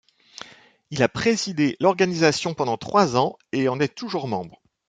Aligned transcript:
Il 0.89 1.03
a 1.03 1.09
présidé 1.09 1.77
l'organisation 1.79 2.55
pendant 2.55 2.75
trois 2.75 3.17
ans 3.17 3.37
et 3.51 3.69
en 3.69 3.79
est 3.79 3.93
toujours 3.95 4.27
membre. 4.27 4.59